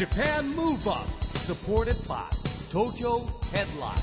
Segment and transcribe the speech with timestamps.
[0.00, 1.06] Japan Move Up
[1.40, 2.22] supported by
[2.72, 3.20] Tokyo
[3.52, 4.00] Headline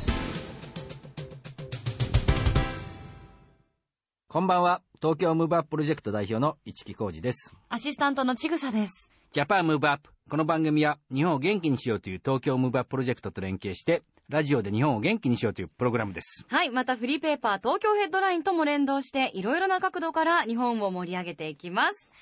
[4.28, 4.84] こんばんは。
[5.02, 7.55] 東京ムーブアッププロジェクト代表の一木広治です。
[7.70, 9.12] アシスタントのちぐさです。
[9.32, 10.12] Japan Move Up。
[10.30, 16.45] この番組は日本を元気にしようという東京ムーブアッププロジェクトと連携して、ラジオで日本を元気にしようというプログラムです。
[16.48, 22.14] はい、またフリーペーパー東京ヘッドラインとも連動して、いろいろな角度から日本を盛り上げていきます。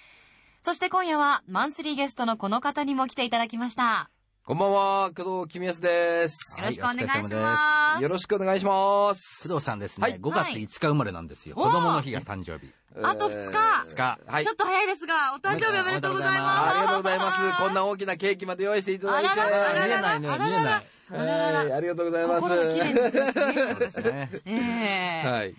[0.66, 4.10] そして今夜はマンスリーゲストのこの方にも来ていただきました。
[4.44, 6.60] こんばんは、工藤公康です。
[6.60, 8.02] よろしくお願いします。
[8.02, 9.48] よろしくお願いします。
[9.48, 11.56] 工藤さんですね、はい5月5日生まれなんですよ。
[11.56, 12.74] はい子供の日が誕生日。
[13.04, 13.58] あと2日
[13.92, 14.20] 2日。
[14.26, 14.54] はいちょ。
[14.54, 16.70] っと早いですが、お誕生日おめでとうございます。
[16.72, 17.58] ありがとうございます。
[17.60, 19.30] こんな大きなケーキまで用意していただいて。
[19.30, 20.64] あららあらら見えないね、見えない。
[20.66, 22.42] はいありがとうございます。
[22.42, 23.70] 心が綺麗ですね。
[23.70, 24.42] そうですね。
[24.46, 25.56] ええはい。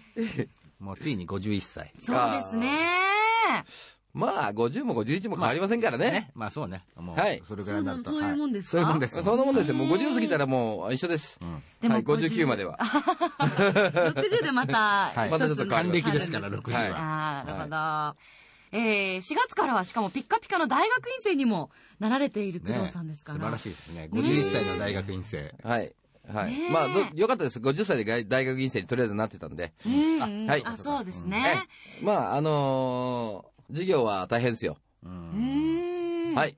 [0.81, 1.95] もうついに51歳。
[1.97, 3.07] そうですね。
[4.17, 6.31] まあ、50も51も変わりませんからね。
[6.35, 6.83] まあそうね。
[6.97, 8.11] もう、はいそれぐらいになると。
[8.13, 8.79] そういうもんですか？
[8.79, 9.23] はいそういうもんです。
[9.23, 9.75] そんなもんですよ。
[9.75, 11.39] もう50過ぎたらもう一緒です。
[11.43, 12.79] うんでもはい、59までは。
[12.79, 16.97] 60でまた はい一つまたちょっと還暦ですから、はい60はいは。
[16.99, 18.17] あーなるほ
[18.73, 18.79] ど。
[18.79, 21.71] えー、4月からはしかもピッカピカの大学院生にも
[22.01, 23.39] なられている工藤さんですから。
[23.39, 24.09] 素晴らしいですね。
[24.13, 25.55] 51歳の大学院生。
[25.63, 25.93] はい。
[26.33, 27.61] はいまあ、どよかったです。
[27.61, 29.73] 50歳で大学院生にとりあえずなってたんで。
[29.87, 31.69] うんあはいあ、そうですえね。
[32.01, 34.79] えまあ、あのー授業は大変ですよ。
[35.03, 35.09] う。
[35.09, 36.57] うんんはい。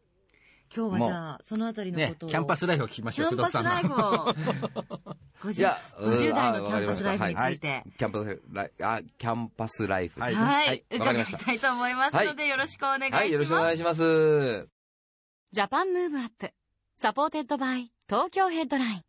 [0.75, 2.28] 今日はじゃあ、そのあたりのねこと、を。
[2.28, 3.62] キャンパスライフを聞きましょう、キャンパス。
[3.62, 3.97] ライフを。
[5.41, 7.84] 50, いや50代のキうんャンパスライフについあて。
[7.98, 8.34] キャンパスライ
[8.77, 10.20] フ、あ、キャンパスライフ。
[10.20, 11.25] はいはい、伺い。
[11.25, 13.22] たいと思いますので、よろしくお願いします。
[13.22, 14.69] はい、よろしくお願いします。
[15.53, 16.53] Japan Move Up
[16.97, 19.03] supported by Tokyo Headline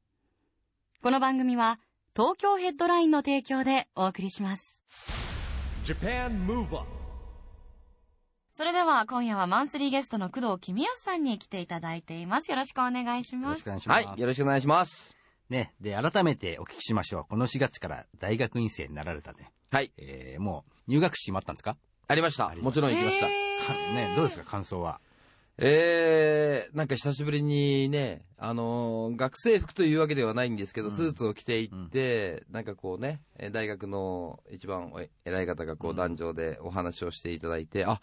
[1.03, 1.79] この番組は
[2.15, 4.81] 東京ヘッドラインの提供でお送りします
[5.83, 6.98] Japan Move Up
[8.59, 14.05] それでは今夜はマンスリーゲストの工藤公康さんに来ていただいていますよろしくお願いしよますろしくお願いします。
[14.05, 15.15] はい、よろしくお願いします。
[15.49, 17.23] ね、で、改めてお聞きしましょう。
[17.29, 19.53] この4月から大学院生になられたね。
[19.71, 21.77] はい、えー、もう入学式もあったんですか？
[22.09, 22.53] ありました。
[22.59, 23.27] もちろん行きました。
[23.27, 24.99] ね、どうですか、感想は？
[25.61, 30.95] えー、なんか久しぶりにね、あのー学生服というわけではないんですけど、うん。
[30.95, 37.99] スーツを着ていって、なんかこうね、えー大学の一番お偉い方がこう壇上でお話をしていただいて、あ、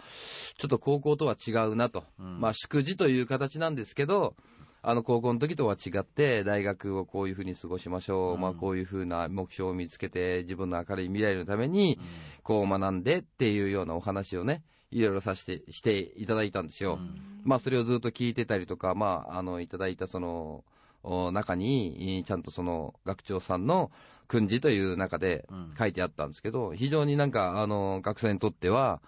[0.59, 2.05] ちょっと高校とは違うなと。
[2.19, 2.41] うん。
[2.41, 4.37] まあ、祝辞という形なんですけど、
[4.83, 8.34] あの高校の時とは違って、大学をこういうふうに過ごしましょう。
[8.34, 8.41] うん。
[8.43, 11.99] まあ、こういうふうな目標を見つけて、自分の明るい未来のために、
[12.43, 16.99] こう学んでっていうようなお話をね、いろいろさせて、していただいたんですよ。
[17.46, 20.64] まあ、それをずっと聞いてたりとか、まあ、あの、いただいたその、
[21.02, 23.90] お中に、ちゃんとその、学長さんの
[24.26, 29.00] 訓示という中でうん書いてあったんですけど、非常になんか、あの、学生にとっては、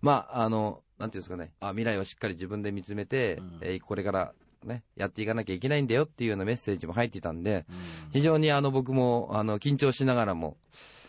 [0.00, 4.32] まあ、あの、なんていうんですかね、あ未来をしっかり自分で見つめて、うんえーこれから
[4.64, 7.76] ね、やっていかなきゃいけないんだよっていうようなメッセージも入っていたんで、うん
[8.12, 10.56] 非常にあの、僕も、あの、緊張しながらも、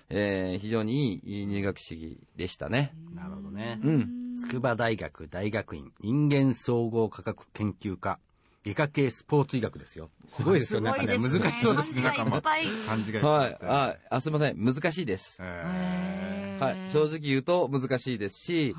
[0.09, 2.93] えー非常にいい入学式でしたね。
[3.15, 3.79] なるほどね。
[3.83, 4.22] うん。
[4.33, 8.19] 筑波大学大学院人間総合科学研究科
[8.65, 10.09] 外科系スポーツ医学ですよ。
[10.29, 10.89] すごいですよね。
[10.89, 12.01] なんかね、難しそうですね。
[12.01, 13.57] なんかがいっ漢字がはい。
[13.61, 14.57] あ、あすみません。
[14.57, 15.41] 難しいです。
[15.41, 16.91] はい。
[16.91, 18.75] 正直言うと難しいですし、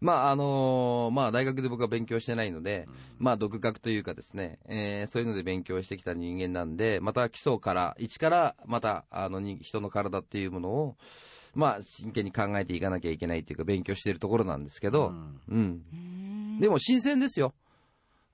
[0.00, 2.88] まあ、あのーまあ、大学で僕は勉強してないので、
[3.18, 10.96] まあ、独学というかですね、えーそういうので勉強してきた人間なんで、また基礎から、一から、また、あの、に人の体っていうものを、
[11.56, 15.40] まあ、真剣に考えていかなきゃいけないっていうか、勉強しているところなんですけど、うん。
[15.48, 16.60] うん。
[16.60, 17.54] でも、新鮮ですよ。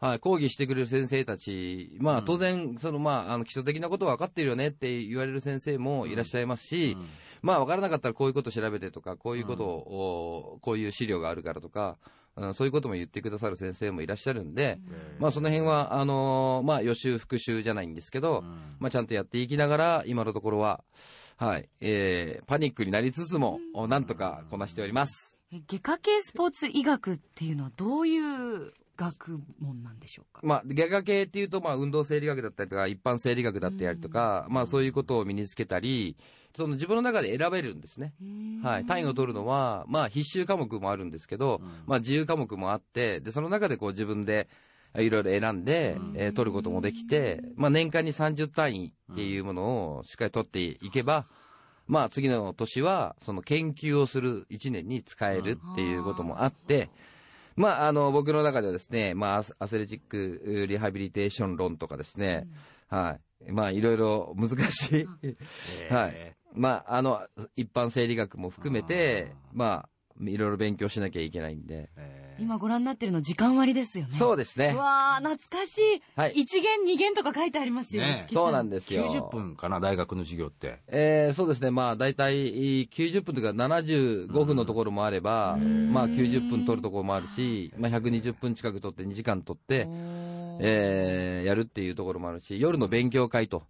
[0.01, 6.97] はい、講義してくれる先生たち、まあ、当然、その、まあ、あの、基礎的なことは分かってるよねって言われる先生もいらっしゃいますし、
[7.41, 11.99] まあ、分からなかったらこういうこと調べてとか、こういうことを、おこういう資料があるからとか、
[12.37, 14.79] うん、そういうことも言ってくださる先生もいらっしゃるんで、
[15.19, 18.43] まあ、その辺は、あのーまあ、予習復習じゃないんですけど、
[18.79, 20.83] まあ、ちゃんとやっていきながら、今のところは、
[21.37, 25.37] はい、えー、パニックになりつつも、おなんとかこなしております。
[25.53, 30.41] え外科系スポーツ医学っていうのはどういう学問なんでしょうか？
[30.45, 36.17] まあ、外科系っていうと、まあ、運動生理学だったりとか、一般生理学だったりとか、まあ、そういうことを身につけたり、
[36.57, 38.13] その自分の中で選べるんですね。
[38.63, 38.85] はい。
[38.85, 44.49] 単位を取るのは、まあ、必修科目もあるんですけど、まあ、自由科目もあって、で、その中でこう自分で、
[44.99, 49.63] いろいろ選んで、えー取ることもできて、まあ、年間に30単位っていうもの
[49.97, 51.27] をしっかり取っていけば、
[51.87, 56.91] まあ、次の年は、その研究をする1年に使えるっていうこともあって、
[57.57, 62.49] まあ、あの、僕の中ではですね、まあ、アスレチックリハビリテーション論とかですね、
[62.89, 63.53] はい。
[63.53, 65.07] まあ、いろいろ難しい。
[65.93, 66.37] はい。
[66.55, 67.27] まあ、あの、
[67.57, 69.89] 一般生理学も含めて、まあ、
[70.21, 71.89] いろいろ勉強しなきゃいけないんで。
[71.97, 74.13] え今ご覧になってるの時間割ですよね。
[74.15, 74.79] そうですねう。
[74.79, 76.03] わー、懐かしい。
[76.17, 78.03] はい一元二元とか書いてありますよ。
[78.03, 79.05] ねそうなんですよ。
[79.05, 80.79] 90分かな、大学の授業って。
[80.89, 89.87] えーそうですね、まあ、大体90分というか75分のところもあれば、まあ、90分取るところもあるし、まあ、120分近く取って2時間取って、
[90.61, 93.65] えーやるっていうところもあるし、夜の勉強会と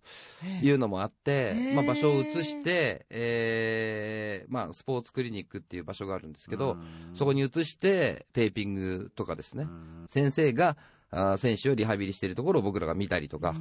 [0.61, 6.77] いうのもあって、まあ、場所を移して、えーまあ、スポーツクリニックっていう場所があるんですけど、
[7.15, 9.67] そこに移して、テーピングとかですね、
[10.09, 10.77] 先生が、
[11.11, 13.55] あー選手をリハビリしているところを僕らが見たりとか、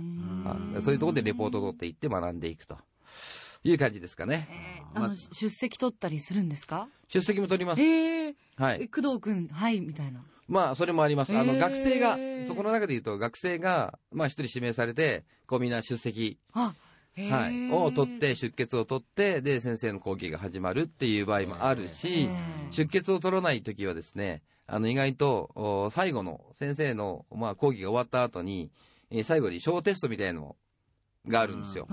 [0.46, 2.78] あそういうところでレポートを取っていって学んでいくと
[3.64, 4.48] いう感じですかね。
[4.94, 6.88] あの、出席取ったりするんですか？
[7.08, 7.82] 出席も取ります。
[7.82, 8.36] へえ。
[8.56, 8.88] はい。
[8.90, 10.24] 工藤くん、はい、みたいな。
[10.52, 11.36] まあ、それもあります。
[11.36, 16.38] あの、学生が、そこの中で言うと、学生が、まあ、一人指名されて、こうみんな出席、
[17.16, 22.30] はい、を取って、出血を取って、で、先生の講義が始まるっていう場合もあるし、
[22.72, 28.72] 出血を取らないときはですね、あの、意外と、お最後の先生の、まあ、講義が終わった後に、
[29.10, 30.58] えー最後に小テストみたいの
[31.28, 31.88] があるんですよ。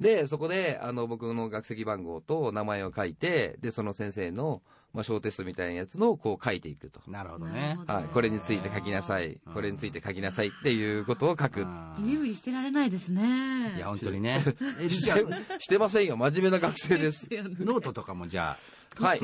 [0.00, 4.62] で、そこで、あの、僕の学籍番号と名前を書いて、で、その先生の、
[4.94, 7.00] まあ、小テストみたいなやつの、こう書いていくと。
[7.06, 8.04] なるほどねはい。
[8.04, 9.38] これについて書きなさい。
[9.52, 11.66] これについて書きなさいっていうことを書く。
[11.98, 13.74] 居眠りしてられないですね。
[13.76, 14.42] いや、本当にね。
[14.80, 15.16] え、じゃ
[15.58, 16.16] してませんよ。
[16.16, 17.28] 真面目な学生です。
[17.32, 18.58] あ、ノートとかもじゃあ、
[18.96, 19.20] はい。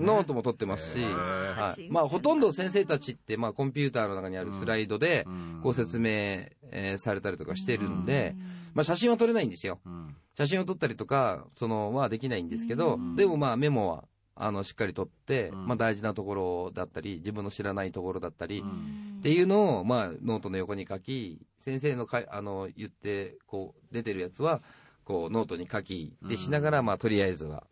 [0.00, 1.88] ノートも取ってますし、はい。
[1.90, 8.34] まあ、ほとんど先生たちって、まあ、コンピューターの中にあるスライドでうん、こう説明、えーされたりとかしてるんで、
[8.74, 9.80] まあ、写真は撮れないんですよ。
[9.86, 10.16] うん。
[10.36, 14.04] 写真を撮ったりとか、その、はできないんですけど、でもまあ、メモは、
[14.36, 15.66] あの、しっかり撮って、うん。
[15.66, 19.18] まあ、大事なところだったり、自分の知らないところだったり、うん。
[19.20, 24.60] っていうのを、まあ、ノートの横に書き、先生のかいあの言って、こう、出てるやつは、
[25.04, 27.64] こう、ノートに書き、で、しながら、まあ、とりあえずは、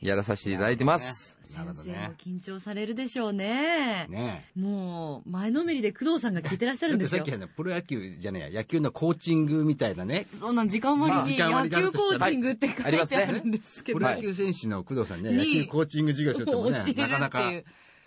[0.00, 1.38] やらさせていただいてます。
[1.42, 4.06] 先生も緊張されるでしょうね。
[4.08, 7.18] ねもう、前のめりで工藤さんが聞いてらっしゃるんですよ。
[7.18, 7.42] だってさっき。
[7.42, 13.98] はね、プロ野球じゃねえや、野球のコーチングみたいなね、そんなん時間割に野球コーチングって書いてあるんですけど。
[13.98, 17.50] プロ野球選手の工藤さんね、に野球コーチング授業するともねなかなか、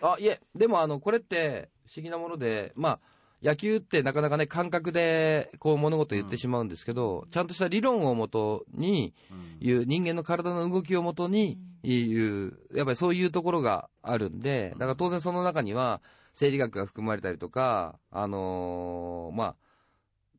[0.02, 3.00] あ、いえ、でも、あの、これって、不思議なもので、まあ、
[3.44, 9.16] 野球ってなかなかね、感覚で、こう、物事言ってしまうんですけど、ちゃんとした理論をもとに、
[9.60, 16.02] いう、人間の体の動きをもとに、いう、やっぱりそういうところがあるんで、だから当然その中には、
[16.34, 19.56] 生理学が含まれたりとか、あのーまあ、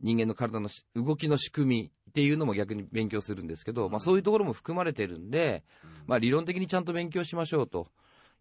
[0.00, 5.62] 人間の体のし動きの仕組みっていうのも逆に勉強するんですけど、まあそういうところも含まれてるんで、
[6.06, 7.88] まあ理論的にちゃんと勉強しましょうと。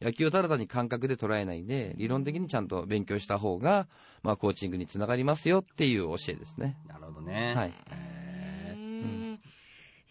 [0.01, 3.87] 野球をただ単に感覚で捉えないで、理論的にちゃんと勉強した方が、
[4.23, 6.77] まあコーチングにつながりますよっていう教えですね。
[6.87, 7.53] なるほどね。
[7.55, 7.73] はい。
[7.91, 9.35] へー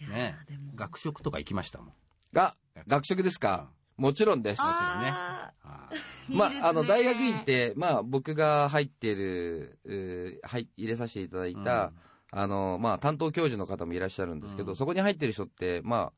[0.01, 1.93] いやねでも学食とか行きましたもん。
[2.33, 2.57] が、
[2.87, 4.63] 学食ですかもちろんです。
[4.63, 11.93] ああーまあ、いいですねあの、大学院って、まあ、僕が入ってる、はい、入れさせていただいた、
[12.31, 16.13] あの、まあ、担当教授の方もいらっしゃるんですけど、うんそこに入ってる人って、まあ、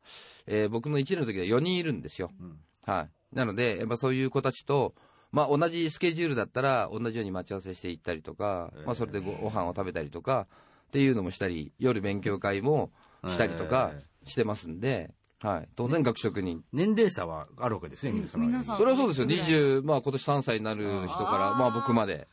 [0.46, 2.30] えー僕の1年の時で4人いるんですよ。
[2.38, 3.10] うんはい。
[3.32, 4.94] なので、やっぱそういう子たちと、
[5.30, 10.46] まあ、同じスケジュールだったら、同じように待ち合わせしていったりとか、まあ、それでごご飯を食べたりとか、
[10.88, 12.90] っていうのもしたり、夜勉強会も
[13.26, 13.92] したりとか
[14.26, 15.68] してますんで、はい。
[15.74, 16.62] 当然学食に。
[16.72, 18.42] 年齢差はあるわけですね、皆さん。
[18.42, 19.26] 皆さんそれはそうですよ。
[19.26, 22.28] いくつ20、まあ今年3歳になる人から、まあ僕まで。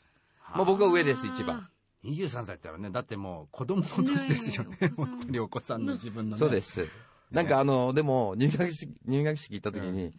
[0.53, 1.69] まあ僕は上です、一番。
[2.03, 4.93] 23歳って言ったらね、だってもう子供の年ですよね。
[4.95, 6.39] 本当にお子さんの自分のね。
[6.39, 6.61] そうで。
[6.61, 6.85] す。
[7.31, 10.13] なんかあの、でも、入学式、入学式行った時に、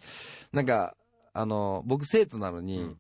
[0.53, 0.95] なんか、
[1.33, 2.97] あの、僕生徒なのに、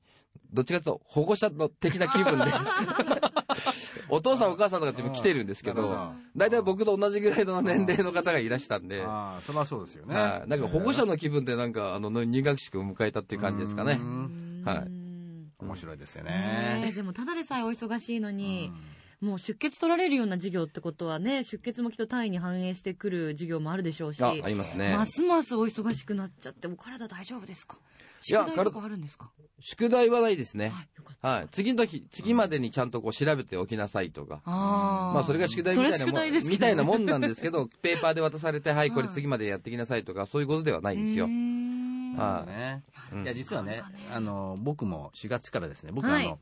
[0.52, 2.44] どっちかというと保護者の的な気分で、
[4.08, 10.14] お父さんお母さんとかっても来てるんですけど大体僕と同じぐらいの年齢の方がいらしたんで、ああ、そりゃそうですよね。
[10.14, 10.48] はい。
[10.48, 13.94] なんか保護者の気分でなんか、あの、入学式を迎えたっていう感じですかね。
[13.94, 13.96] う。
[13.96, 14.32] ん。
[14.64, 14.76] はい。
[14.78, 15.52] うん。
[15.60, 16.92] 面白いですよね。
[16.94, 18.72] でもただでさえお忙しいのに、
[19.20, 24.94] もう出血取られるような授業ってことはね出血もきっと単位に反映してくる授業もあるでしょうしあ、ありますね。
[24.96, 25.04] ま。
[25.04, 27.76] すますお忙しくなっちゃってお体大丈夫ですか？
[28.28, 29.30] いや宿題とかあるんですか？
[29.60, 30.70] 宿題はないですね。
[30.70, 31.28] はいよかった。
[31.28, 31.48] はい。
[31.52, 34.40] 次の日、次までにちゃんとこう調べておきなさいとか。
[34.46, 35.14] あー。
[35.14, 41.26] まあそれが宿題みたいなもん、ですけどみたいなもんなんですけど、 ペーパーで渡されて、はい、これ次までやってきなさいとか、そういうことではないんですよ。
[41.26, 41.30] うー。
[41.30, 42.46] んは
[43.14, 43.22] い。
[43.22, 46.26] いや、実はねあの、僕も4月からですね、僕はい。
[46.26, 46.38] あの、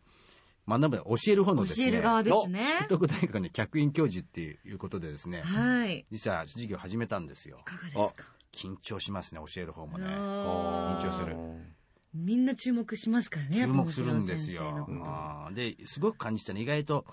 [0.69, 2.65] 学ぶ、教える方のですね、教える側ですね。
[2.83, 6.01] 聖徳大学の客員教授っていうことでですね、はい。
[6.01, 7.61] い実は授業始めたんですよ。
[7.65, 8.25] かがですか？
[8.53, 10.07] 緊張しますね、教える方もね。
[10.07, 11.37] 緊張する。
[12.15, 14.89] みんな注目しますからね注目するんですよ。
[15.53, 17.05] で、すごく感じたの意外と、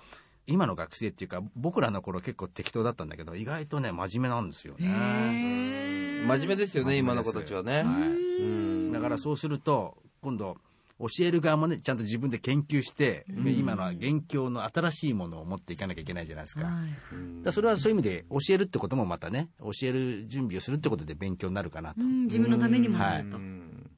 [0.47, 4.87] 今の学生っていうか、僕らの頃結構適当だったんだけど、意外とね、真面目なんですよね。
[4.87, 7.83] 真面目ですよね、今の子たちはね。
[7.83, 7.83] はい。
[7.83, 8.91] うん。
[8.91, 10.57] だからそうすると、今度、
[10.99, 16.65] 教える側もね、ちゃんと自分で研究して、今のは現況の新しいものを持っていかなきゃいけないじゃないですか。
[16.65, 22.01] はいらそれはそういう意味で教えるってこともまたね、教える準備をするってことで勉強になるかなと。
[22.01, 23.37] うん自分のためにもなると。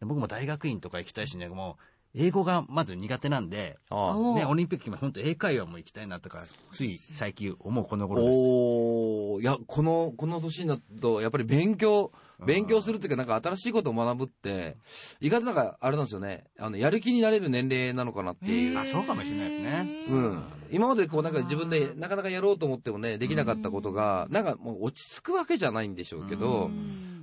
[0.06, 1.84] 僕も大学院とか行きたいしね、もう、
[2.20, 8.38] 英語がまず苦手なんで、ね、オリンピックも本当英会話も行きたいなとか、つい最近思うこの頃です。
[8.38, 12.12] おおいや、この、この年になると、やっぱり勉強、
[12.44, 14.78] 勉強するっていうか、なんか新しいことを学ぶって、
[15.22, 18.80] 意外となんか、あれなんですよね、あの、やる気になれる年齢なのかなっていう。
[18.80, 19.88] あそうかもしれないですね。
[20.10, 20.44] うん。
[20.72, 26.72] 今までこうなんか自分でなかなかやろうと思ってもね、できなかったことが、なんかもう落ち着くわけじゃないんでしょうけど、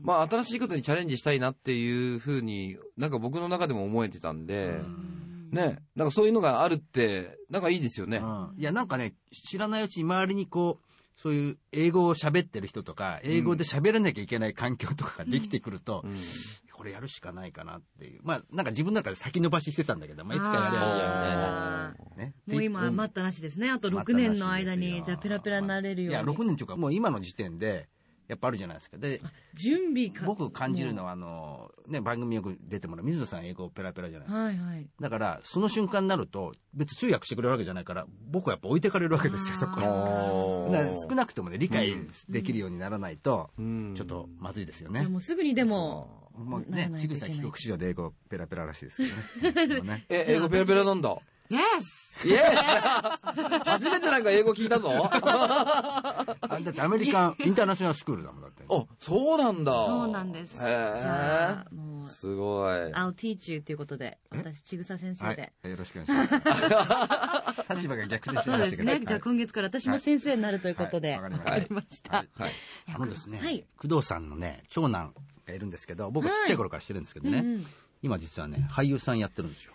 [0.04, 4.78] まあ新しいことにチャレンジしたいなっていうふうに、なんか僕の中でも思えてたんで、
[5.50, 8.18] ね、なんかそういうのがあるって、なんかいいですよね。
[8.18, 10.84] うんいや、なんかね、知らないうちに周りにこう、
[11.16, 16.12] そういう英語を喋ってる人とか、英語で喋らなきゃいけない環境とかができてくると、うん
[16.74, 18.20] これやるしかないかなっていう。
[18.24, 21.94] まあ、なんか自分の中で先延ばししてたんだけど、まあ、いつかやればいいや、みたいな。
[22.16, 22.34] ね。
[22.48, 23.70] もう今、待ったなしですね。
[23.70, 26.12] あと6年の間に、じゃあペラペラになれるように。
[26.12, 27.88] いや、6年というか、もう今の時点で、
[28.28, 28.96] やっぱあるじゃないですか。
[28.96, 29.20] で、
[29.54, 30.24] 準備か。
[30.26, 34.44] 僕感じるのは、あの、ね、番組よく出てもらう水野さん英語ペラペラじゃないですか。
[34.44, 34.86] はいはい。
[35.00, 39.80] だから、その瞬間になると、別に通訳してくれるわけじゃないから、僕はやっぱ置いてかれるわけですよ、そこ
[41.08, 41.94] 少なくともね、理解
[42.28, 45.10] できるようにならないと、うんちょっとまずいですよじゃあね。
[45.10, 49.02] もうすぐにでも、もうねちぐさ帰国子女で英語ペラペラらしいです
[49.52, 49.80] けどね。
[49.82, 51.16] ね え、英語ペラペラなんだ？
[51.50, 52.26] Yes!
[52.26, 54.90] イエス初めてなんか英語聞いたぞ。
[55.12, 58.64] あだってアメリカン インターナショナルスクールだもん、だって。
[58.66, 59.72] あ、そうなんだ。
[59.72, 60.56] そうなんです。
[60.56, 61.74] へじゃあ、え。
[61.74, 62.74] もう、すごい。
[62.92, 65.52] I'll teach you ということで、私、ちぐさ先生はいで。。
[65.64, 66.44] よろしくお願いします。
[67.74, 69.00] 立場が逆転しそうですね。
[69.00, 72.18] じゃあ今月から私も先生になるということで、わはいわかかりました。
[72.18, 72.52] はいはい。
[72.94, 75.14] あのですね、はい工藤さんのね、長男
[75.46, 77.44] がいるんですけど、僕はちっちゃい頃からしてるんですけどね、
[78.02, 79.74] 今実はね、俳優さんやってるんですよ。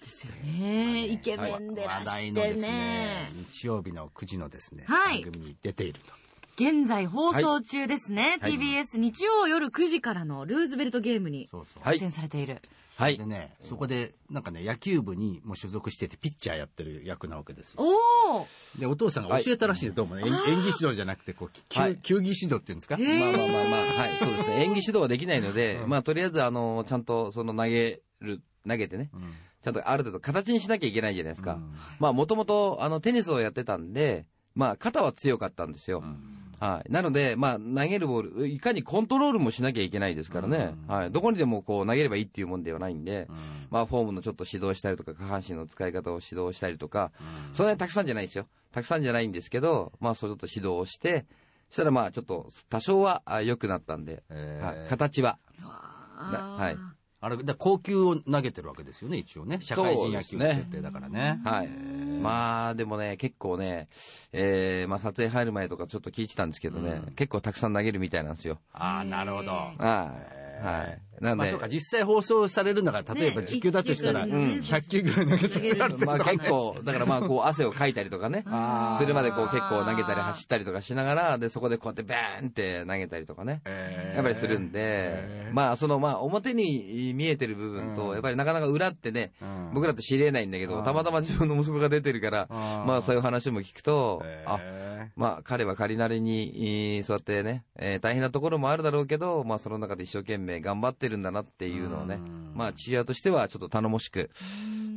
[0.00, 1.06] ですよね。
[1.06, 6.12] イケメンでら話題してのですねね。、日曜日の9時のですね、はい番組に出ていると。
[6.56, 8.38] 現在放送中ですね。
[8.40, 11.82] はい TBS 日曜夜9時からのルーズベルトゲームにそうそう。
[11.82, 12.60] はい出演されている。
[12.96, 13.26] はいで。
[13.26, 17.82] ね、そこで、なんかね、野球部にも所属してて、ピッチャーやってる役なわけですよ。
[17.82, 18.46] おお
[18.78, 20.22] で、お父さんが教えたらしいです、どうもね。
[20.24, 24.62] 演演技指導じゃなくて、こう、球はい球技指導っていうんですか、まあまあまあまあ、はい、そうですね。
[24.62, 31.54] 演技指導はできないので、うんまあとりあえず、あの、ちゃんとその投げる、投げてね、うんちゃんとある程度形にしなきゃいけないじゃないですか。
[31.54, 36.02] うんまあもともと、あの、テニスをやってたんで、まあ肩は強かったんですよ。
[36.04, 36.92] うんはい。
[36.92, 40.74] なので、まあ、投げるボール、いかにコントロールもしなきゃいけないですからね。
[40.88, 41.10] うんはい。
[41.10, 43.36] どこにでもこう投げればいいっていうもんではないんで、うん
[43.70, 47.12] まあ、フォームのちょっと指導したりとか、下半身の使い方を指導したりとか、
[47.50, 48.46] うんそんなにたくさんじゃないですよ。
[48.72, 51.26] たくさんじゃないんですけど、まあ、それちょっと指導をして、
[51.68, 54.88] そしたらまあ、ちょっと多少はあ良くなったんで、えーはい。
[54.88, 55.38] 形は。
[55.66, 59.58] はいあれ、だ高級を投げてるわけですよね、一応ね。
[59.62, 61.40] 社会人野球の設定だからね。
[61.42, 61.68] はい。
[61.68, 63.88] まあ、でもね、結構ね、
[64.32, 68.60] えー、まあ、撮影入る前とかちょっと聞いてたんですけどね、うん結構たくさん投げるみたいなんですよ。
[68.74, 69.52] ああ、なるほど。
[69.52, 70.62] はい。
[70.62, 71.02] はい。
[71.20, 76.38] なんで、まあそうか、実際放送されるのが、例えばね実況だとしたら、ね100球ぐらい投げさせられてるまあとかね。
[76.38, 78.44] 結構、だからまあこう汗をかいたりとかね。
[78.46, 79.02] あー。
[79.02, 83.62] それまでこう結構投げたり走ったりとかしながら、で、そこでこうやってバーンって投げたりとかね。
[83.64, 84.14] えー。
[84.16, 84.80] やっぱりするんで。
[84.82, 85.54] え、ー。
[85.54, 87.96] まあそのまあ表に見えてる部分うん。
[87.96, 89.70] と、やっぱりなかなか裏ってね、うん。
[89.74, 90.84] 僕らって知り得ないんだけど、うん。
[90.84, 92.56] たまたま自分の息子が出てるから、うん。
[92.86, 104.30] まあそういう話も聞くと、あ、えまあ彼は仮なりに、えーそうやってね、えー大変なところもあるだろうけど、まあその中で一生懸命頑張ってるんだなっていうのをねうん、まあ父親としてはちょっと頼もしく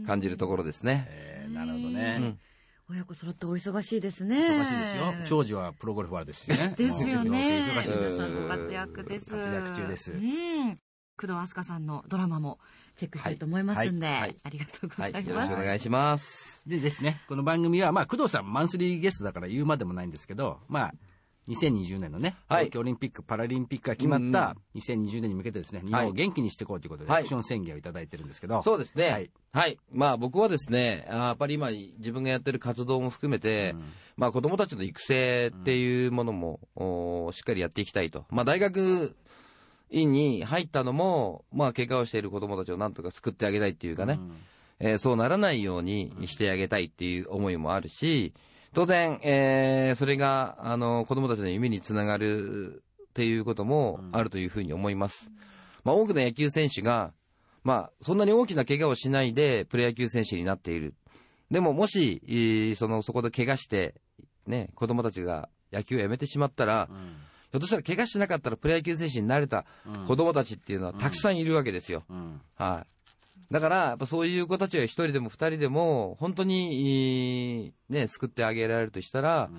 [0.06, 1.08] 感じるところですね。
[1.10, 2.40] えーなるほどうねん。
[2.90, 4.38] 親子揃ってお忙しいですね。
[4.38, 5.14] 忙しいですよ。
[5.26, 6.74] 長女はプロゴルファーですしね。
[6.78, 7.66] ですよね。
[7.68, 8.48] 忙しいです。
[8.48, 9.32] 活躍です。
[9.32, 10.80] 活躍中ですうん。
[11.20, 12.60] 工藤飛鳥さんのドラマも
[12.96, 15.34] チェックしたいと思いますんで、はいはいありがとうごはい、ざいます。
[15.34, 16.62] よろしくお願いします。
[16.68, 20.94] でですね、この番組は、まあ、工藤さんマンスリーゲストだから言うまでもないんですけど、まあ、
[21.48, 22.66] 2020年のね、はい。
[22.66, 27.20] 東京オリンピック・パラリンピックが決まった2020年に向けてですね、日本を元気にしていこうということで、はい。
[27.22, 29.30] アクション宣言をいただいてるんですけど、そうですね。
[29.52, 29.74] ははい。
[29.74, 29.78] い。
[29.92, 33.84] まあ僕はですね、やっぱり今自分がやってる活動も含めて、うん。
[34.18, 38.26] まあ子供たちの育成っていうものも、おーしっかりやっていきたいと。
[38.30, 39.16] まあ大学
[39.90, 44.20] 院に入ったのも、まあ怪我をしている子供たちをなんとか救ってあげたいっていうかね、
[44.80, 48.34] えーそうならないようにしてあげたいっていう思いもあるし、
[48.74, 55.32] 当然、えーそれが、あの、子供たちの夢につながるっていうこともあるというふうに思います。
[55.84, 57.14] まあ多くの野球選手が、
[57.64, 60.94] まあそんなに大きな怪我をしないでプロ野球選手になっている。
[61.50, 63.96] でももし、えーその、そこで怪我して、
[64.46, 67.16] ね、子供たちが野球をやめてしまったら、うん
[67.50, 72.04] ひょっとしたら怪我しなかったらプロ野球選手になれたうん子供たちっていうのはたくさんいるわけですよ。
[72.10, 72.88] うんはい。
[73.52, 79.50] だから、やっぱそういう子たちが一人でも二人でも、本当に、ね、救ってあげられるとしたら、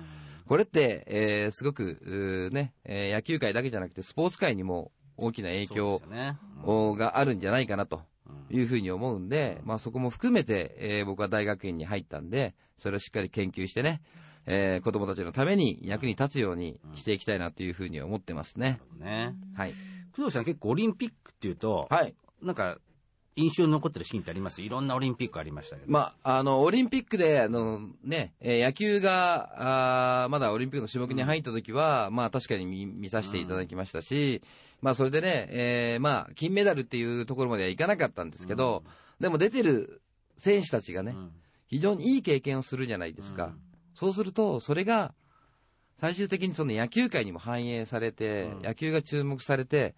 [0.45, 8.01] これって、えーすごく、ね、えー野球界だけじゃなくて、スポーツ界にも大きな影響そうですよねをがあるんじゃないかなと
[8.49, 14.01] いうふうに思うんで、まあそこも含めて、えー僕は大学院に入ったんで、それをしっかり研究してね、
[14.45, 18.79] えー子供たちのために役に立つようにしていきたいなというふうに思ってますね。
[18.99, 19.73] ねはい。
[20.15, 22.15] 工藤さん結構オリンピックっていうと、はい。
[22.41, 22.77] なんか
[23.35, 24.61] 印象に残ってるシーンってあります？
[24.61, 25.91] いろんなオリンピックありましたけど。
[25.91, 34.41] まあ、あの、オリンピックで、あの、ね、えー野球が、あーまだオリンピックの種目に入った時は、まあ確かに見見させていただきましたし、
[34.81, 38.83] まあそれでね、えーまあ、金メダルっていうところまではいかなかったんですけど、
[39.19, 40.01] でも出てる
[40.37, 41.31] 選手たちがね、うん。
[41.67, 43.45] 非常にいい経験をするじゃないですか。
[43.45, 43.61] うん。
[43.93, 45.13] そうすると、それが、
[46.01, 48.61] 最終的にその野球界にも反映されて、うん。
[48.63, 49.95] 野球が注目されて、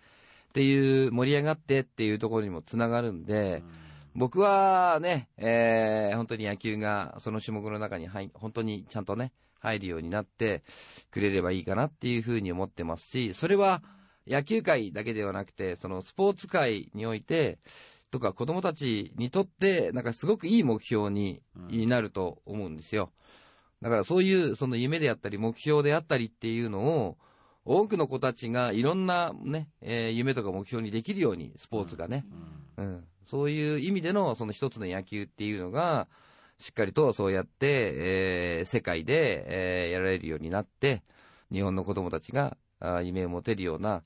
[0.51, 3.63] っていう、盛り上がってっていうところにもつながるんで、
[4.13, 9.31] 僕はね、えー本当に野球がその種目の中に入、本当にちゃんとね、
[9.61, 10.63] 入るようになって
[11.09, 13.81] くれればいいかなっていうふうに思ってますし、それは
[14.27, 17.59] 野球界だけではなくて、そのスポーツ界において、
[18.11, 23.13] とか子供たちにとって、なんかすごくいい目標にうんなると思うんですよ。
[23.81, 27.17] だからそういうその夢であったり目標であったりっていうのを、
[27.65, 32.25] 多くの子たちがいろんなね、えー夢とか目標にできるように、スポーツがね、
[32.77, 36.07] うん、そういう意味でのその一つの野球っていうのが、
[36.59, 39.45] しっかりとそうやって、えー世界で、
[39.85, 41.03] えーやられるようになって、
[41.51, 44.03] 日本の子供たちがあー夢を持てるような、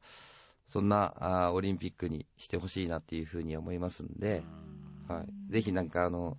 [0.68, 4.44] そんなあーオリンピックにしてほしいなっていうふうに思いますんで、
[5.08, 6.38] はい、ぜひなんかあの、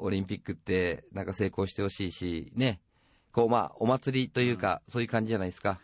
[0.00, 2.80] オリンピックってなんか成功してほしいし、ね、
[3.32, 5.80] こうまあお祭りというか、そういう感じじゃないですか。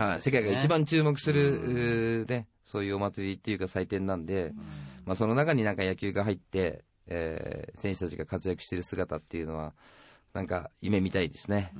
[0.00, 4.52] はい、世界が一番注目する、ね、そういうお祭りっていうか祭典なんで、
[5.04, 9.74] まあ、その中になんか野球が入って、えー選手たちが活躍している姿っていうのは、
[10.34, 11.72] なんか夢見たいですね。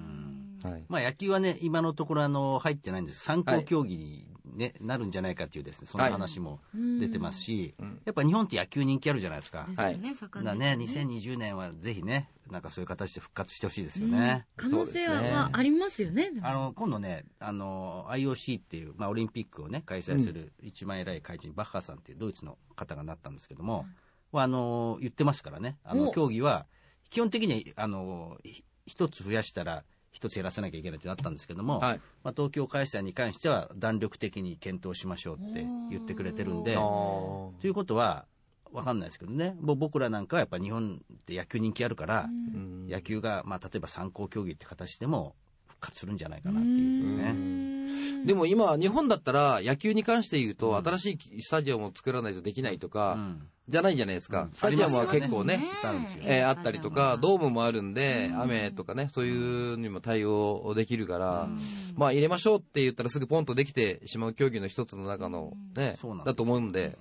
[0.62, 0.85] はい。
[0.88, 3.21] まあ野球はね、今のところあの入ってないんです。
[3.21, 8.00] 参考競技に、ねなるんじゃないかっていうですね、そんな話も出てますし、うん。
[8.05, 9.66] やっぱ日本って野球人気あるじゃないですか。
[9.68, 14.46] ですよね、だね、2020年はぜひね、なんかそういう形で復活してほしいですよね。
[14.57, 16.31] 可能性はありますよね。
[16.42, 23.87] あの今度ね、あの IOC っていう、まあ、オリンピックを、ね、開催する一番偉い会長にバッハさんっていうドイツの方がなったんですけども、
[24.33, 26.12] まあ、あの言ってますからね、あのお。
[26.12, 26.66] 競技は
[27.11, 32.01] 基本的にあのひ一つ増やしたら一つ減らさなきゃいけないってなったんですけども、はい。
[32.23, 36.77] まあ、東京開催に関しては弾力的に検討しましょうって言ってくれてるんで。
[36.77, 38.27] あということは、
[38.73, 45.35] わかんないですけどね、もう僕らなんかはやっぱ日本って野球人気あるから、ーうん野球が、まあ、例えば参考競技って形でも
[45.81, 48.25] 復活するんじゃないかなっていうね。
[48.27, 53.49] でも今、日本だったら野球に関して言うと、新しいスタジアムを作らないとできないとか、うん。
[53.69, 54.43] じゃないじゃないですか。
[54.43, 54.53] うん。
[54.53, 55.64] スタジアムは結構ね、
[56.23, 61.49] えーあったりとか、ドームもあるんで、雨とかね、そういうにも対応できるから、
[61.97, 66.99] まあ入れましょうって言ったらすぐポンとできてしまう競技の一つの中のねそうなんです、だと思うんで。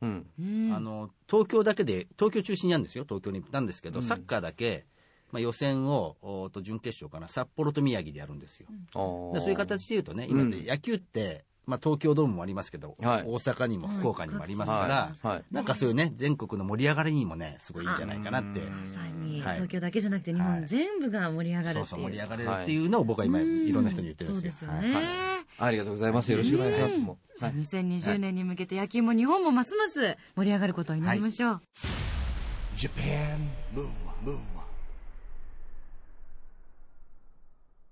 [0.00, 0.26] うん。
[0.38, 0.72] うん。
[0.74, 3.44] あの東京だけで、東京中心にあるんですよ、東京に。
[3.50, 4.86] なんですけど、サッカーだけ、
[5.32, 8.66] まあ、予選をおと準決勝かな、札幌と宮城でやるんですよ。
[8.94, 15.36] あーでそういう形で言うとね、今野球って、まあ、東京ドームもありますけど、はい大阪にも福岡にもありますから、はい。
[15.36, 15.44] はい。
[15.50, 18.60] なんかそういうね、全国の盛り上がりにもね、すごいいいんじゃないかなって。
[18.60, 21.86] まさにはい東京だけじゃなくて日本はい全部が盛り上がるっていう。
[21.86, 24.70] そうそう、盛り上がれるっていうのを僕は今、いろんな人に言ってるんそうですよ。
[24.72, 24.94] ですよね。
[24.94, 26.30] はいありがとうございます。
[26.30, 26.98] よろしくお願いします。
[26.98, 31.60] もうじゃあ2020年に向けて野球も日本もますます盛り上がることになりましょう。
[32.76, 33.38] Japan
[33.74, 34.38] Move Up,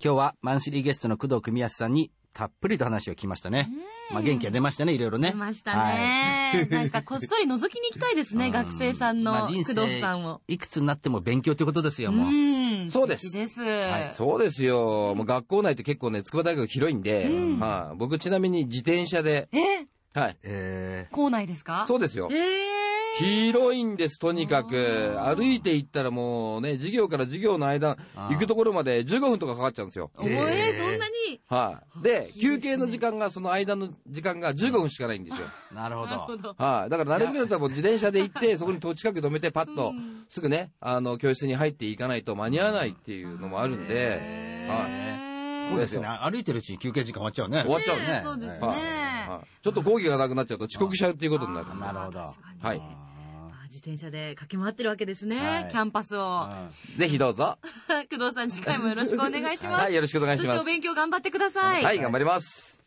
[0.05, 3.71] 今日はマンスリーゲストの工藤組康さんにたっぷりと話を聞きましたね。
[4.12, 5.31] まあ元気が出ましたね、いろいろね。
[5.31, 6.69] 出ましたね。
[6.71, 10.43] なんかこっそり覗きに行きたいですね、 うん学生さんのまあ工藤さんを。
[10.47, 12.31] いくつになっても勉強ってことですよ、もう。
[12.31, 13.62] んそうですです。
[13.62, 15.14] はいそうですよ。
[15.14, 17.97] もう学校内って結構ね、筑波大学広いんで、はい。
[17.97, 19.87] 僕ちなみに自転車で、え、
[20.21, 20.37] はい。
[20.43, 21.87] え校内ですか？
[21.88, 22.29] そうですよ。
[22.31, 22.84] えー
[23.16, 25.16] 広いんです、とにかく。
[25.20, 30.11] 歩いて行ったらもうね、授業から授業の間、行くところまで15分とかかかっちゃうんですよ。
[30.16, 31.40] おえー、そんなに？
[31.46, 32.03] はい。
[32.03, 35.46] で、休憩の時間が、その間の時間が15分しかないんですよ。
[35.72, 36.07] ー、なるほど。
[36.09, 36.55] なるほど。
[36.59, 36.90] はい。
[36.90, 39.92] だからなるべくだったらもう自転車で行って、そこに近く止めて、パッと、
[40.29, 45.70] すぐね、あの、教室に入っていかないと間に合わないっていうのもあるんで、はい。
[45.70, 46.07] そうですね。
[46.07, 47.62] 歩いてるうちに休憩時間終わっちゃうね。
[47.62, 49.13] 終わっちゃうねそうですね
[49.62, 51.79] ちょっと講義がなくなっちゃうと遅刻しちゃうっていうことになる。
[51.79, 52.18] なるほど。
[52.20, 52.81] はい。
[52.81, 56.23] あ自転車で駆け回ってるわけですね、はいキャンパスを。
[56.23, 57.59] あぜひどうぞ。
[58.11, 59.83] 工藤さん、次回もよろしくお願いします。
[59.83, 60.59] はい、よろしくお願いします。
[60.59, 61.85] そしてお勉強頑張ってください。
[61.85, 62.81] はい、頑張ります。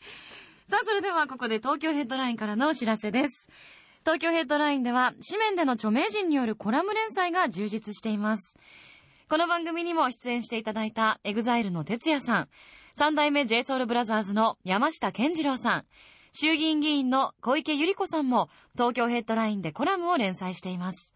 [0.67, 3.47] さあ、それではここで東京ヘッドラインからのお知らせです。
[4.01, 8.57] 東京ヘッドラインでは紙面での著名人によるコラム連載が充実しています。
[9.29, 12.49] この番組にも出演していただいた EXILEの TETSUYAさん、
[12.93, 15.85] 三代目 J SOUL BROTHERS の山下健二郎さん、
[16.39, 21.15] 衆議院議員の小池百合子さんも東京ヘッドラインでコラムを連載しています。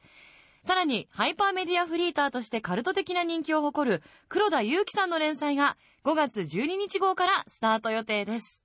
[0.64, 8.64] さらに、ハイパーメディアフリーターとしてカルト的な人気を誇る黒田勇樹さんの連載が5月12日号からスタート予定です。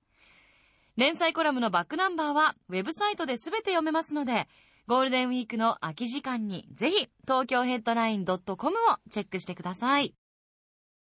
[0.95, 4.47] 連載コラムのバックナンバーはウェブサイトで全て読めますので、
[4.87, 10.15] ゴールデンウィークの空き時間にぜひ東京ヘッドライン .com をチェックしてください。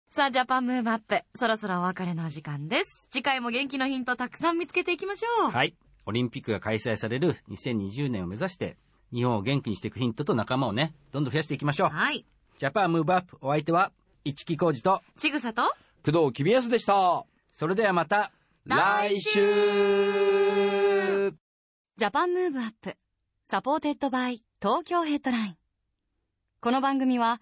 [0.10, 3.10] さあ、ジャパンムーブアップ、そろそろお別れのお時間です。
[3.12, 5.52] 次回も元気のヒントたくさん見つけていきましょう。
[5.52, 5.76] はい。
[6.06, 8.78] オリンピックが開催される2020年を目指して、
[9.12, 11.89] 日本を元気にしていくヒントと仲間をね、どんどん増やしていきましょう。
[11.89, 12.26] はい。
[12.58, 13.91] Japan Move Up、お相手は、
[14.24, 15.63] 一木広治と、ちぐさと、
[16.06, 17.26] 工藤公康でした。
[17.52, 18.32] それではまた、
[18.63, 19.41] 来週
[21.98, 22.95] Japan Move Up,
[23.43, 25.58] supported by 東京ヘッドライン。
[26.62, 27.41] この番組は